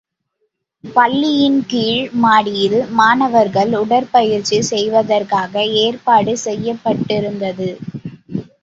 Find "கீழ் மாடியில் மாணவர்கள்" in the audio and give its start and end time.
1.67-3.73